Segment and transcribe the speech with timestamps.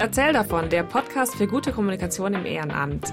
[0.00, 3.12] Erzähl davon, der Podcast für gute Kommunikation im Ehrenamt.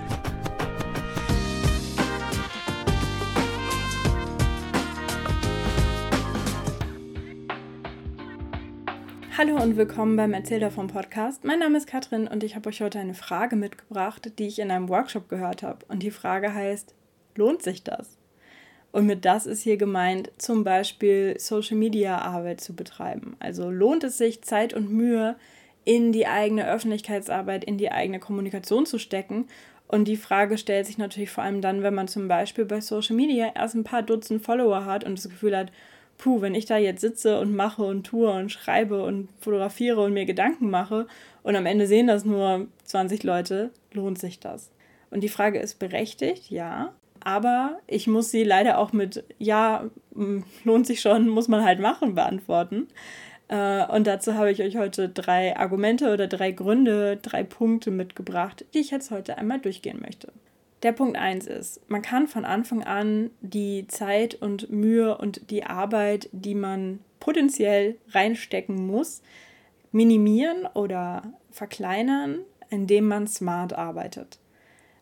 [9.37, 11.43] Hallo und willkommen beim Erzähl davon Podcast.
[11.43, 14.71] Mein Name ist Katrin und ich habe euch heute eine Frage mitgebracht, die ich in
[14.71, 15.85] einem Workshop gehört habe.
[15.89, 16.95] Und die Frage heißt,
[17.35, 18.17] lohnt sich das?
[18.93, 23.35] Und mit das ist hier gemeint, zum Beispiel Social Media Arbeit zu betreiben.
[23.39, 25.35] Also lohnt es sich, Zeit und Mühe
[25.87, 29.47] in die eigene Öffentlichkeitsarbeit, in die eigene Kommunikation zu stecken?
[29.87, 33.15] Und die Frage stellt sich natürlich vor allem dann, wenn man zum Beispiel bei Social
[33.15, 35.71] Media erst ein paar Dutzend Follower hat und das Gefühl hat,
[36.17, 40.11] puh, wenn ich da jetzt sitze und mache und tue und schreibe und fotografiere und
[40.13, 41.07] mir Gedanken mache
[41.41, 44.69] und am Ende sehen das nur 20 Leute, lohnt sich das?
[45.09, 46.91] Und die Frage ist berechtigt, ja.
[47.21, 49.85] Aber ich muss sie leider auch mit Ja,
[50.65, 52.89] lohnt sich schon, muss man halt machen, beantworten.
[53.47, 58.65] Äh, und dazu habe ich euch heute drei Argumente oder drei Gründe, drei Punkte mitgebracht,
[58.73, 60.31] die ich jetzt heute einmal durchgehen möchte.
[60.83, 65.63] Der Punkt 1 ist, man kann von Anfang an die Zeit und Mühe und die
[65.63, 69.23] Arbeit, die man potenziell reinstecken muss,
[69.91, 72.39] minimieren oder verkleinern,
[72.69, 74.39] indem man smart arbeitet.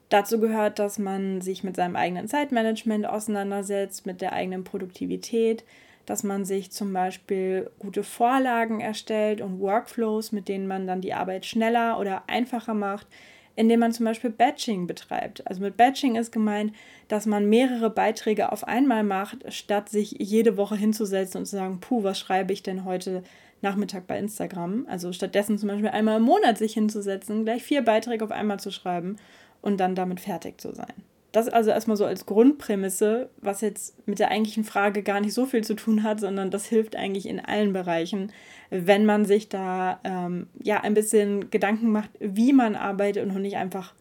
[0.09, 5.65] Dazu gehört, dass man sich mit seinem eigenen Zeitmanagement auseinandersetzt, mit der eigenen Produktivität,
[6.05, 11.13] dass man sich zum Beispiel gute Vorlagen erstellt und Workflows, mit denen man dann die
[11.13, 13.07] Arbeit schneller oder einfacher macht,
[13.55, 15.45] indem man zum Beispiel Batching betreibt.
[15.47, 16.73] Also mit Batching ist gemeint,
[17.07, 21.79] dass man mehrere Beiträge auf einmal macht, statt sich jede Woche hinzusetzen und zu sagen,
[21.79, 23.23] puh, was schreibe ich denn heute
[23.61, 24.85] Nachmittag bei Instagram?
[24.89, 28.71] Also stattdessen zum Beispiel einmal im Monat sich hinzusetzen, gleich vier Beiträge auf einmal zu
[28.71, 29.17] schreiben
[29.61, 30.93] und dann damit fertig zu sein.
[31.35, 35.45] Das also erstmal so als Grundprämisse, was jetzt mit der eigentlichen Frage gar nicht so
[35.45, 38.31] viel zu tun hat, sondern das hilft eigentlich in allen Bereichen,
[38.69, 43.57] wenn man sich da ähm, ja ein bisschen Gedanken macht, wie man arbeitet und nicht
[43.57, 43.93] einfach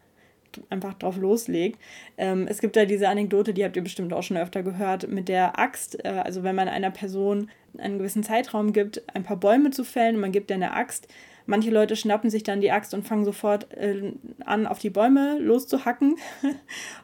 [0.69, 1.77] einfach drauf loslegt.
[2.17, 5.27] Ähm, es gibt da diese Anekdote, die habt ihr bestimmt auch schon öfter gehört, mit
[5.27, 6.05] der Axt.
[6.05, 10.15] Äh, also wenn man einer Person einen gewissen Zeitraum gibt, ein paar Bäume zu fällen
[10.15, 11.09] und man gibt ihr eine Axt,
[11.47, 14.13] Manche Leute schnappen sich dann die Axt und fangen sofort äh,
[14.45, 16.17] an, auf die Bäume loszuhacken.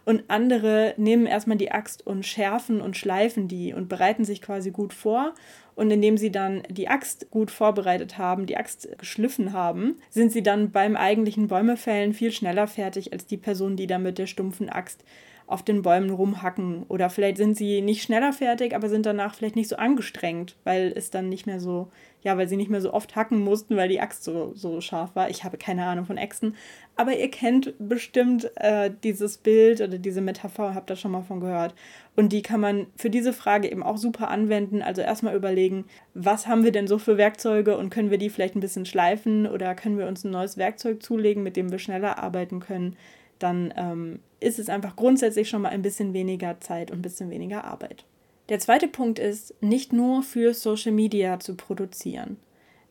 [0.06, 4.72] und andere nehmen erstmal die Axt und schärfen und schleifen die und bereiten sich quasi
[4.72, 5.34] gut vor.
[5.76, 10.44] Und indem sie dann die Axt gut vorbereitet haben, die Axt geschliffen haben, sind sie
[10.44, 14.70] dann beim eigentlichen Bäumefällen viel schneller fertig als die Person, die dann mit der stumpfen
[14.70, 15.04] Axt
[15.48, 16.84] auf den Bäumen rumhacken.
[16.88, 20.94] Oder vielleicht sind sie nicht schneller fertig, aber sind danach vielleicht nicht so angestrengt, weil
[20.96, 21.90] es dann nicht mehr so
[22.24, 25.16] ja, weil sie nicht mehr so oft hacken mussten, weil die Axt so, so scharf
[25.16, 25.30] war.
[25.30, 26.56] Ich habe keine Ahnung von Äxten.
[26.96, 31.40] Aber ihr kennt bestimmt äh, dieses Bild oder diese Metapher, habt da schon mal von
[31.40, 31.74] gehört.
[32.16, 34.84] Und die kann man für diese Frage eben auch super anwenden.
[34.84, 38.56] Also erstmal überlegen, was haben wir denn so für Werkzeuge und können wir die vielleicht
[38.56, 42.20] ein bisschen schleifen oder können wir uns ein neues Werkzeug zulegen, mit dem wir schneller
[42.20, 42.98] arbeiten können.
[43.42, 47.30] Dann ähm, ist es einfach grundsätzlich schon mal ein bisschen weniger Zeit und ein bisschen
[47.30, 48.06] weniger Arbeit.
[48.50, 52.38] Der zweite Punkt ist, nicht nur für Social Media zu produzieren.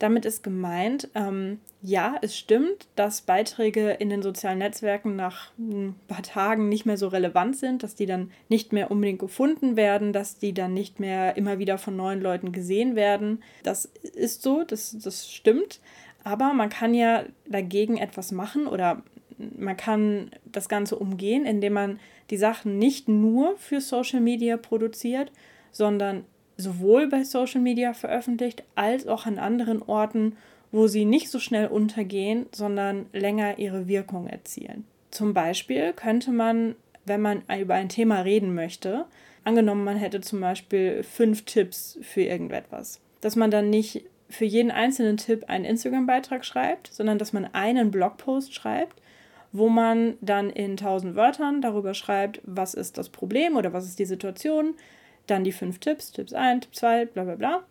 [0.01, 5.95] Damit ist gemeint, ähm, ja, es stimmt, dass Beiträge in den sozialen Netzwerken nach ein
[6.09, 10.15] paar Tagen nicht mehr so relevant sind, dass die dann nicht mehr unbedingt gefunden werden,
[10.15, 13.43] dass die dann nicht mehr immer wieder von neuen Leuten gesehen werden.
[13.63, 15.81] Das ist so, das, das stimmt.
[16.25, 19.03] Aber man kann ja dagegen etwas machen oder
[19.59, 25.33] man kann das Ganze umgehen, indem man die Sachen nicht nur für Social Media produziert,
[25.73, 26.25] sondern
[26.57, 30.37] sowohl bei Social Media veröffentlicht als auch an anderen Orten,
[30.73, 34.85] wo sie nicht so schnell untergehen, sondern länger ihre Wirkung erzielen.
[35.11, 39.07] Zum Beispiel könnte man, wenn man über ein Thema reden möchte,
[39.43, 44.71] angenommen, man hätte zum Beispiel fünf Tipps für irgendetwas, dass man dann nicht für jeden
[44.71, 49.00] einzelnen Tipp einen Instagram-Beitrag schreibt, sondern dass man einen Blogpost schreibt,
[49.53, 53.99] wo man dann in tausend Wörtern darüber schreibt, was ist das Problem oder was ist
[53.99, 54.75] die Situation,
[55.27, 57.63] dann die fünf Tipps, Tipps 1, Tipp 2, bla bla bla.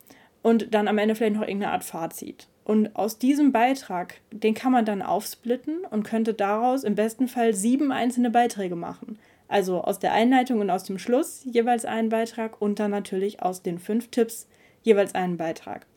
[0.41, 2.47] Und dann am Ende vielleicht noch irgendeine Art Fazit.
[2.63, 7.53] Und aus diesem Beitrag, den kann man dann aufsplitten und könnte daraus im besten Fall
[7.53, 9.17] sieben einzelne Beiträge machen.
[9.47, 13.63] Also aus der Einleitung und aus dem Schluss jeweils einen Beitrag und dann natürlich aus
[13.63, 14.47] den fünf Tipps
[14.83, 15.87] jeweils einen Beitrag.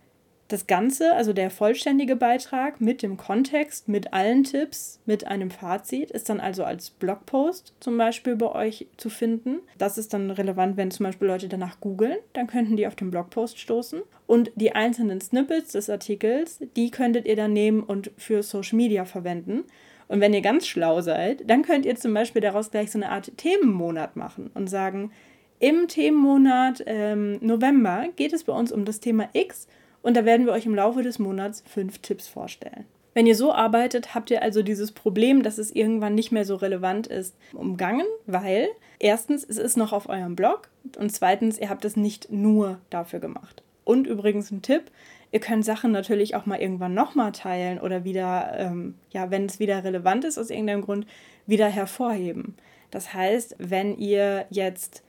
[0.53, 6.11] Das Ganze, also der vollständige Beitrag mit dem Kontext, mit allen Tipps, mit einem Fazit,
[6.11, 9.61] ist dann also als Blogpost zum Beispiel bei euch zu finden.
[9.79, 13.11] Das ist dann relevant, wenn zum Beispiel Leute danach googeln, dann könnten die auf den
[13.11, 14.03] Blogpost stoßen.
[14.27, 19.07] Und die einzelnen Snippets des Artikels, die könntet ihr dann nehmen und für Social Media
[19.07, 19.65] verwenden.
[20.09, 23.09] Und wenn ihr ganz schlau seid, dann könnt ihr zum Beispiel daraus gleich so eine
[23.09, 25.13] Art Themenmonat machen und sagen,
[25.61, 29.67] im Themenmonat ähm, November geht es bei uns um das Thema X
[30.03, 32.85] und da werden wir euch im Laufe des Monats fünf Tipps vorstellen.
[33.15, 36.57] Wenn ihr so arbeitet, habt ihr also dieses Problem, dass es irgendwann nicht mehr so
[36.57, 38.69] relevant ist, umgangen, weil
[38.99, 43.21] erstens, es ist noch auf eurem Blog und zweitens, ihr habt es nicht nur dafür
[43.21, 43.63] gemacht.
[43.85, 44.85] Und übrigens ein Tipp,
[45.31, 49.59] ihr könnt Sachen natürlich auch mal irgendwann nochmal teilen oder wieder, ähm, ja, wenn es
[49.59, 51.07] wieder relevant ist aus irgendeinem Grund,
[51.47, 52.55] wieder hervorheben.
[52.91, 55.03] Das heißt, wenn ihr jetzt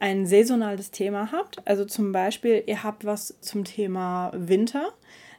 [0.00, 4.92] ein saisonales Thema habt, also zum Beispiel, ihr habt was zum Thema Winter,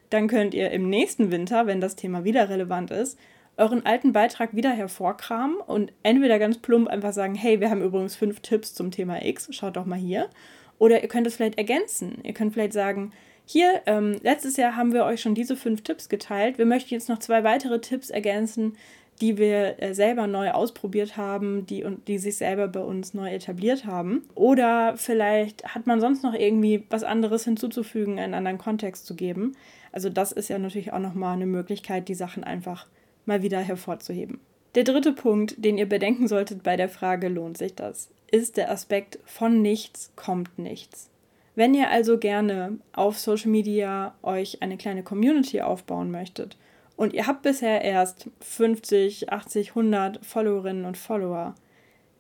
[0.10, 3.18] dann könnt ihr im nächsten Winter, wenn das Thema wieder relevant ist,
[3.58, 8.16] euren alten Beitrag wieder hervorkramen und entweder ganz plump einfach sagen, hey, wir haben übrigens
[8.16, 10.30] fünf Tipps zum Thema X, schaut doch mal hier.
[10.78, 12.20] Oder ihr könnt es vielleicht ergänzen.
[12.24, 13.12] Ihr könnt vielleicht sagen,
[13.46, 16.58] hier, ähm, letztes Jahr haben wir euch schon diese fünf Tipps geteilt.
[16.58, 18.78] Wir möchten jetzt noch zwei weitere Tipps ergänzen,
[19.22, 23.30] die wir äh, selber neu ausprobiert haben, die, und die sich selber bei uns neu
[23.30, 24.24] etabliert haben.
[24.36, 29.56] Oder vielleicht hat man sonst noch irgendwie was anderes hinzuzufügen, einen anderen Kontext zu geben.
[29.92, 32.88] Also das ist ja natürlich auch nochmal eine Möglichkeit, die Sachen einfach
[33.26, 34.40] mal wieder hervorzuheben.
[34.76, 38.72] Der dritte Punkt, den ihr bedenken solltet bei der Frage, lohnt sich das, ist der
[38.72, 41.10] Aspekt von nichts kommt nichts.
[41.56, 46.56] Wenn ihr also gerne auf Social Media euch eine kleine Community aufbauen möchtet
[47.00, 51.56] und ihr habt bisher erst 50, 80, 100 Followerinnen und Follower.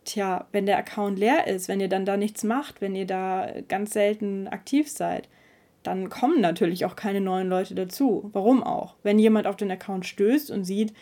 [0.06, 3.52] Tja, wenn der Account leer ist, wenn ihr dann da nichts macht, wenn ihr da
[3.68, 5.28] ganz selten aktiv seid,
[5.84, 8.30] dann kommen natürlich auch keine neuen Leute dazu.
[8.32, 8.96] Warum auch?
[9.04, 10.94] Wenn jemand auf den Account stößt und sieht,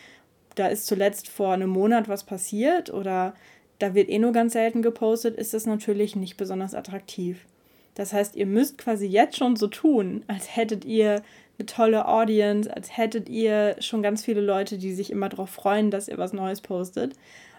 [0.56, 3.32] da ist zuletzt vor einem Monat was passiert oder
[3.78, 7.46] da wird eh nur ganz selten gepostet, ist das natürlich nicht besonders attraktiv.
[7.94, 11.22] Das heißt, ihr müsst quasi jetzt schon so tun, als hättet ihr
[11.58, 15.90] eine tolle Audience, als hättet ihr schon ganz viele Leute, die sich immer darauf freuen,
[15.90, 17.14] dass ihr was Neues postet.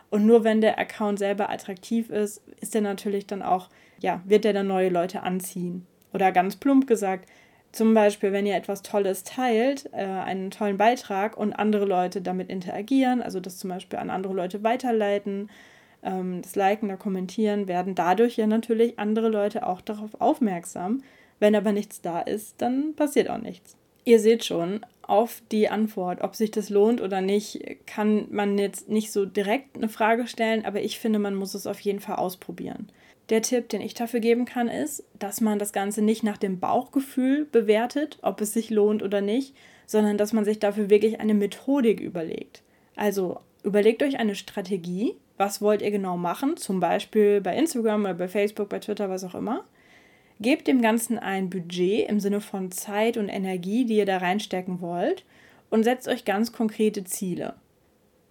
[0.10, 3.69] Und nur wenn der Account selber attraktiv ist, ist er natürlich dann auch,
[4.00, 5.86] ja, wird er dann neue Leute anziehen.
[6.13, 7.30] Oder ganz plump gesagt,
[7.72, 12.50] zum Beispiel, wenn ihr etwas Tolles teilt, äh, einen tollen Beitrag und andere Leute damit
[12.50, 15.50] interagieren, also das zum Beispiel an andere Leute weiterleiten,
[16.02, 21.04] ähm, das Liken oder Kommentieren, werden dadurch ja natürlich andere Leute auch darauf aufmerksam.
[21.40, 23.79] Wenn aber nichts da ist, dann passiert auch nichts.
[24.06, 28.90] Ihr seht schon, auf die Antwort, ob sich das lohnt oder nicht, kann man jetzt
[28.90, 32.18] nicht so direkt eine Frage stellen, aber ich finde, man muss es auf jeden Fall
[32.18, 32.92] ausprobieren.
[33.30, 36.60] Der Tipp, den ich dafür geben kann, ist, dass man das Ganze nicht nach dem
[36.60, 39.56] Bauchgefühl bewertet, ob es sich lohnt oder nicht,
[39.88, 42.62] sondern dass man sich dafür wirklich eine Methodik überlegt.
[42.95, 48.13] Also überlegt euch eine Strategie, was wollt ihr genau machen, zum Beispiel bei Instagram oder
[48.13, 49.66] bei Facebook, bei Twitter, was auch immer
[50.41, 54.80] Gebt dem Ganzen ein Budget im Sinne von Zeit und Energie, die ihr da reinstecken
[54.80, 55.25] wollt,
[55.69, 57.56] und setzt euch ganz konkrete Ziele.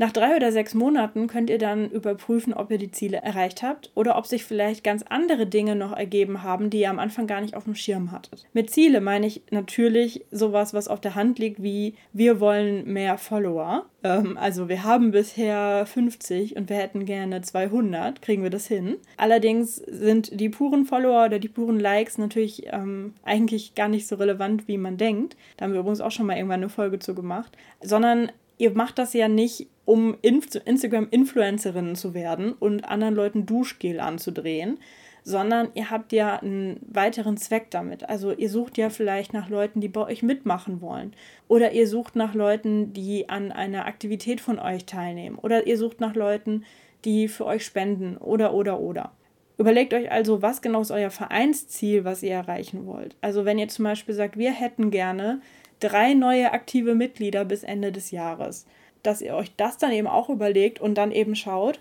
[0.00, 3.90] Nach drei oder sechs Monaten könnt ihr dann überprüfen, ob ihr die Ziele erreicht habt
[3.96, 7.40] oder ob sich vielleicht ganz andere Dinge noch ergeben haben, die ihr am Anfang gar
[7.40, 8.46] nicht auf dem Schirm hattet.
[8.52, 13.18] Mit Ziele meine ich natürlich sowas, was auf der Hand liegt, wie wir wollen mehr
[13.18, 13.86] Follower.
[14.04, 18.98] Ähm, also wir haben bisher 50 und wir hätten gerne 200, kriegen wir das hin.
[19.16, 24.14] Allerdings sind die puren Follower oder die puren Likes natürlich ähm, eigentlich gar nicht so
[24.14, 25.36] relevant, wie man denkt.
[25.56, 27.56] Da haben wir übrigens auch schon mal irgendwann eine Folge zu gemacht.
[27.82, 34.78] Sondern ihr macht das ja nicht um Instagram-Influencerinnen zu werden und anderen Leuten Duschgel anzudrehen,
[35.22, 38.08] sondern ihr habt ja einen weiteren Zweck damit.
[38.08, 41.14] Also ihr sucht ja vielleicht nach Leuten, die bei euch mitmachen wollen.
[41.48, 45.38] Oder ihr sucht nach Leuten, die an einer Aktivität von euch teilnehmen.
[45.38, 46.64] Oder ihr sucht nach Leuten,
[47.04, 48.16] die für euch spenden.
[48.16, 49.12] Oder, oder, oder.
[49.58, 53.16] Überlegt euch also, was genau ist euer Vereinsziel, was ihr erreichen wollt.
[53.20, 55.40] Also wenn ihr zum Beispiel sagt, wir hätten gerne
[55.80, 58.66] drei neue aktive Mitglieder bis Ende des Jahres
[59.02, 61.80] dass ihr euch das dann eben auch überlegt und dann eben schaut,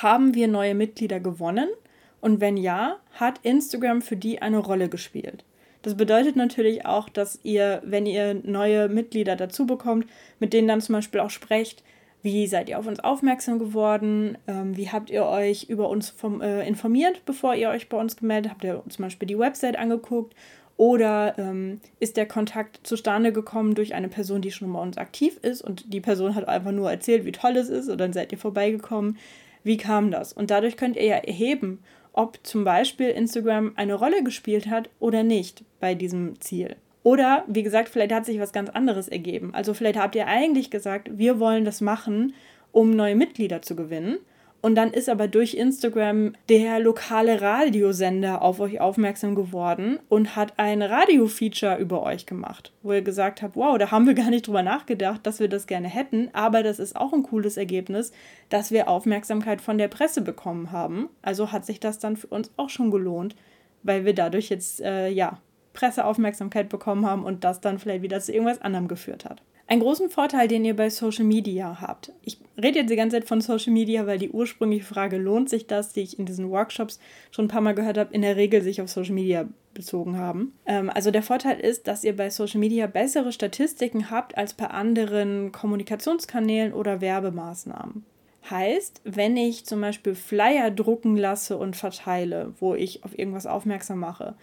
[0.00, 1.68] haben wir neue Mitglieder gewonnen?
[2.20, 5.44] Und wenn ja, hat Instagram für die eine Rolle gespielt?
[5.82, 10.06] Das bedeutet natürlich auch, dass ihr, wenn ihr neue Mitglieder dazu bekommt,
[10.40, 11.84] mit denen dann zum Beispiel auch sprecht,
[12.22, 14.36] wie seid ihr auf uns aufmerksam geworden?
[14.48, 16.12] Ähm, wie habt ihr euch über uns
[16.42, 18.64] äh, informiert, bevor ihr euch bei uns gemeldet habt?
[18.64, 20.34] Habt ihr zum Beispiel die Website angeguckt?
[20.78, 25.36] Oder ähm, ist der Kontakt zustande gekommen durch eine Person, die schon bei uns aktiv
[25.42, 28.30] ist und die Person hat einfach nur erzählt, wie toll es ist und dann seid
[28.30, 29.18] ihr vorbeigekommen.
[29.64, 30.32] Wie kam das?
[30.32, 31.80] Und dadurch könnt ihr ja erheben,
[32.12, 36.76] ob zum Beispiel Instagram eine Rolle gespielt hat oder nicht bei diesem Ziel.
[37.02, 39.54] Oder, wie gesagt, vielleicht hat sich was ganz anderes ergeben.
[39.54, 42.34] Also vielleicht habt ihr eigentlich gesagt, wir wollen das machen,
[42.70, 44.18] um neue Mitglieder zu gewinnen.
[44.60, 50.54] Und dann ist aber durch Instagram der lokale Radiosender auf euch aufmerksam geworden und hat
[50.56, 54.48] ein Radio-Feature über euch gemacht, wo ihr gesagt habt, wow, da haben wir gar nicht
[54.48, 58.10] drüber nachgedacht, dass wir das gerne hätten, aber das ist auch ein cooles Ergebnis,
[58.48, 61.08] dass wir Aufmerksamkeit von der Presse bekommen haben.
[61.22, 63.36] Also hat sich das dann für uns auch schon gelohnt,
[63.84, 65.38] weil wir dadurch jetzt, äh, ja,
[65.72, 69.42] Presseaufmerksamkeit bekommen haben und das dann vielleicht wieder zu irgendwas anderem geführt hat.
[69.70, 72.10] Einen großen Vorteil, den ihr bei Social Media habt.
[72.22, 75.66] Ich rede jetzt die ganze Zeit von Social Media, weil die ursprüngliche Frage, lohnt sich
[75.66, 76.98] das, die ich in diesen Workshops
[77.30, 80.54] schon ein paar Mal gehört habe, in der Regel sich auf Social Media bezogen haben.
[80.64, 84.68] Ähm, also der Vorteil ist, dass ihr bei Social Media bessere Statistiken habt als bei
[84.68, 88.06] anderen Kommunikationskanälen oder Werbemaßnahmen.
[88.48, 93.98] Heißt, wenn ich zum Beispiel Flyer drucken lasse und verteile, wo ich auf irgendwas aufmerksam
[93.98, 94.34] mache,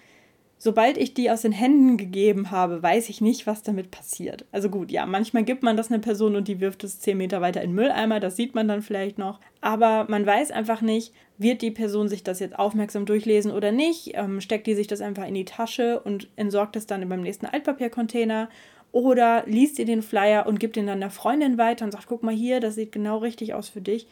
[0.57, 4.45] sobald ich die aus den Händen gegeben habe, weiß ich nicht, was damit passiert.
[4.51, 7.41] Also gut, ja, manchmal gibt man das einer Person und die wirft es zehn Meter
[7.41, 9.39] weiter in den Mülleimer, das sieht man dann vielleicht noch.
[9.61, 14.11] Aber man weiß einfach nicht, wird die Person sich das jetzt aufmerksam durchlesen oder nicht?
[14.13, 17.45] Ähm, steckt die sich das einfach in die Tasche und entsorgt es dann beim nächsten
[17.45, 18.49] Altpapiercontainer?
[18.91, 22.23] Oder liest ihr den Flyer und gibt ihn dann der Freundin weiter und sagt, guck
[22.23, 24.07] mal hier, das sieht genau richtig aus für dich.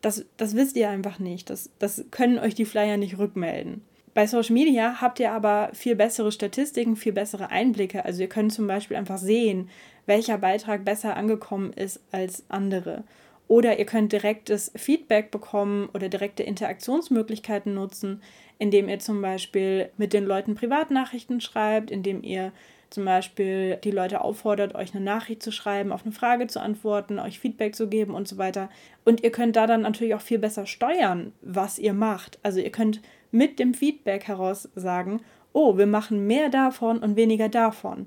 [0.00, 1.50] Das, das wisst ihr einfach nicht.
[1.50, 3.82] Das, das können euch die Flyer nicht rückmelden.
[4.18, 8.04] Bei Social Media habt ihr aber viel bessere Statistiken, viel bessere Einblicke.
[8.04, 9.70] Also ihr könnt zum Beispiel einfach sehen,
[10.06, 13.04] welcher Beitrag besser angekommen ist als andere.
[13.46, 18.20] Oder ihr könnt direktes Feedback bekommen oder direkte Interaktionsmöglichkeiten nutzen,
[18.58, 22.50] indem ihr zum Beispiel mit den Leuten Privatnachrichten schreibt, indem ihr
[22.90, 27.20] zum Beispiel die Leute auffordert, euch eine Nachricht zu schreiben, auf eine Frage zu antworten,
[27.20, 28.68] euch Feedback zu geben und so weiter.
[29.04, 32.40] Und ihr könnt da dann natürlich auch viel besser steuern, was ihr macht.
[32.42, 35.20] Also ihr könnt mit dem Feedback heraus sagen,
[35.52, 38.06] oh, wir machen mehr davon und weniger davon.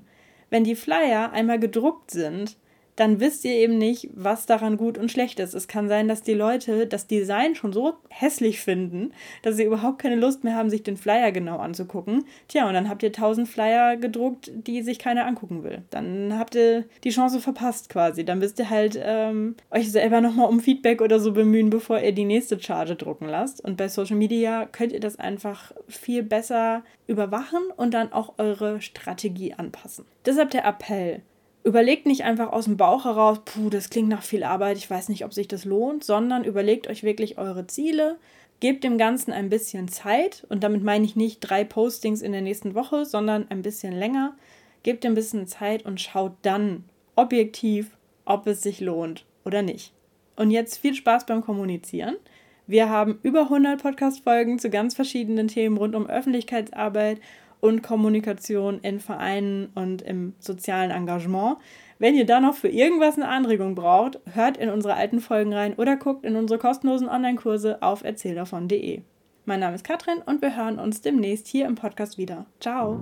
[0.50, 2.56] Wenn die Flyer einmal gedruckt sind,
[2.96, 5.54] dann wisst ihr eben nicht, was daran gut und schlecht ist.
[5.54, 9.98] Es kann sein, dass die Leute das Design schon so hässlich finden, dass sie überhaupt
[9.98, 12.24] keine Lust mehr haben, sich den Flyer genau anzugucken.
[12.48, 15.82] Tja, und dann habt ihr tausend Flyer gedruckt, die sich keiner angucken will.
[15.90, 18.24] Dann habt ihr die Chance verpasst quasi.
[18.24, 22.12] Dann müsst ihr halt ähm, euch selber nochmal um Feedback oder so bemühen, bevor ihr
[22.12, 23.64] die nächste Charge drucken lasst.
[23.64, 28.80] Und bei Social Media könnt ihr das einfach viel besser überwachen und dann auch eure
[28.80, 30.04] Strategie anpassen.
[30.24, 31.22] Deshalb der Appell
[31.64, 35.08] überlegt nicht einfach aus dem Bauch heraus, puh, das klingt nach viel Arbeit, ich weiß
[35.08, 38.16] nicht, ob sich das lohnt, sondern überlegt euch wirklich eure Ziele,
[38.60, 42.42] gebt dem Ganzen ein bisschen Zeit und damit meine ich nicht drei Postings in der
[42.42, 44.36] nächsten Woche, sondern ein bisschen länger.
[44.82, 49.92] Gebt dem ein bisschen Zeit und schaut dann objektiv, ob es sich lohnt oder nicht.
[50.36, 52.16] Und jetzt viel Spaß beim Kommunizieren.
[52.66, 57.20] Wir haben über 100 Podcast-Folgen zu ganz verschiedenen Themen rund um Öffentlichkeitsarbeit
[57.62, 61.58] und Kommunikation in Vereinen und im sozialen Engagement.
[61.98, 65.74] Wenn ihr da noch für irgendwas eine Anregung braucht, hört in unsere alten Folgen rein
[65.74, 69.02] oder guckt in unsere kostenlosen Online-Kurse auf erzähldavon.de.
[69.44, 72.46] Mein Name ist Katrin und wir hören uns demnächst hier im Podcast wieder.
[72.60, 73.00] Ciao!